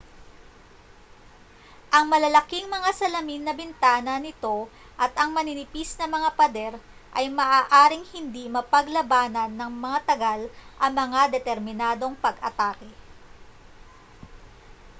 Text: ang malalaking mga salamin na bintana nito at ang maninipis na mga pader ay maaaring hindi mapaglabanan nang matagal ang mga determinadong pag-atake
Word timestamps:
ang 1.95 2.05
malalaking 2.13 2.65
mga 2.75 2.89
salamin 3.01 3.43
na 3.45 3.53
bintana 3.61 4.13
nito 4.25 4.57
at 5.03 5.13
ang 5.21 5.29
maninipis 5.33 5.91
na 5.97 6.07
mga 6.15 6.29
pader 6.39 6.73
ay 7.17 7.25
maaaring 7.39 8.01
hindi 8.13 8.45
mapaglabanan 8.55 9.51
nang 9.53 9.69
matagal 9.85 10.41
ang 10.83 10.93
mga 11.01 11.19
determinadong 11.37 12.13
pag-atake 12.25 12.89